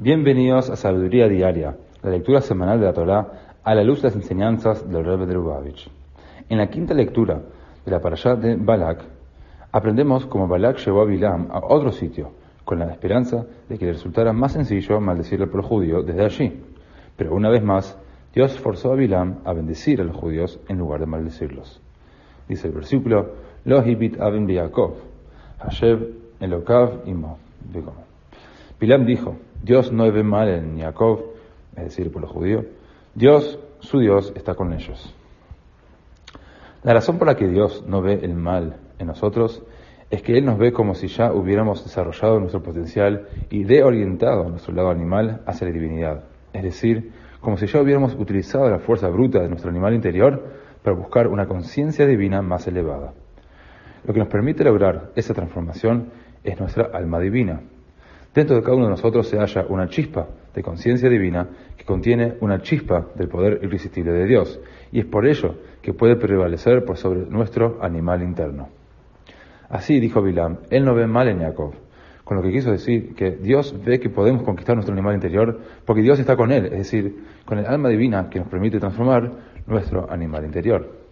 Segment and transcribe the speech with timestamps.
[0.00, 4.14] Bienvenidos a Sabiduría Diaria, la lectura semanal de la Torá a la luz de las
[4.14, 5.74] enseñanzas del Rebbe de.
[6.48, 7.42] En la quinta lectura
[7.84, 9.02] de la parashá de Balak,
[9.72, 12.30] aprendemos cómo Balak llevó a Bilam a otro sitio,
[12.64, 16.62] con la esperanza de que le resultara más sencillo maldecir al pueblo judío desde allí.
[17.16, 17.98] Pero una vez más,
[18.32, 21.80] Dios forzó a Bilam a bendecir a los judíos en lugar de maldecirlos.
[22.48, 23.32] Dice el versículo,
[23.64, 24.94] Lo hibit aben Yaakov,
[25.58, 26.06] Hashem
[26.38, 27.36] elokav imo,
[28.78, 31.24] Bilam dijo, Dios no ve mal en Jacob,
[31.76, 32.64] es decir, por los judíos.
[33.14, 35.14] Dios, su Dios, está con ellos.
[36.82, 39.62] La razón por la que Dios no ve el mal en nosotros
[40.10, 44.74] es que Él nos ve como si ya hubiéramos desarrollado nuestro potencial y reorientado nuestro
[44.74, 46.24] lado animal hacia la divinidad.
[46.52, 50.42] Es decir, como si ya hubiéramos utilizado la fuerza bruta de nuestro animal interior
[50.82, 53.12] para buscar una conciencia divina más elevada.
[54.04, 56.10] Lo que nos permite lograr esa transformación
[56.42, 57.60] es nuestra alma divina,
[58.34, 62.34] Dentro de cada uno de nosotros se halla una chispa de conciencia divina que contiene
[62.40, 64.60] una chispa del poder irresistible de Dios,
[64.92, 68.68] y es por ello que puede prevalecer por sobre nuestro animal interno.
[69.68, 71.74] Así dijo Bilam, él no ve mal en Jacob,
[72.24, 76.02] con lo que quiso decir que Dios ve que podemos conquistar nuestro animal interior porque
[76.02, 79.32] Dios está con él, es decir, con el alma divina que nos permite transformar
[79.66, 81.07] nuestro animal interior.